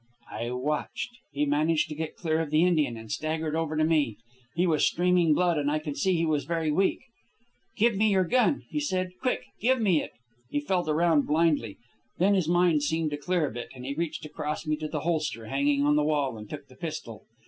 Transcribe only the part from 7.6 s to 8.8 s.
'Give me your gun,' he